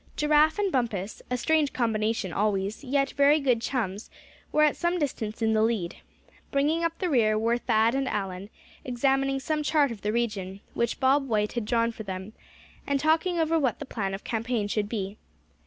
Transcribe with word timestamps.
Giraffe 0.15 0.57
and 0.57 0.71
Bumpus, 0.71 1.21
a 1.29 1.37
strange 1.37 1.73
combination 1.73 2.33
always, 2.33 2.83
yet 2.83 3.11
very 3.11 3.39
good 3.39 3.61
chums, 3.61 4.09
were 4.51 4.63
at 4.63 4.75
some 4.75 4.97
distance 4.97 5.43
in 5.43 5.53
the 5.53 5.61
lead. 5.61 5.97
Bringing 6.49 6.83
up 6.83 6.97
the 6.97 7.07
rear 7.07 7.37
were 7.37 7.59
Thad 7.59 7.93
and 7.93 8.07
Allan, 8.07 8.49
examining 8.83 9.39
some 9.39 9.61
chart 9.61 9.91
of 9.91 10.01
the 10.01 10.11
region, 10.11 10.59
which 10.73 10.99
Bob 10.99 11.27
White 11.29 11.53
had 11.53 11.65
drawn 11.65 11.91
for 11.91 12.01
them, 12.01 12.33
and 12.87 12.99
talking 12.99 13.37
over 13.39 13.59
what 13.59 13.77
the 13.77 13.85
plan 13.85 14.15
of 14.15 14.23
campaign 14.23 14.67
should 14.67 14.89
be. 14.89 15.17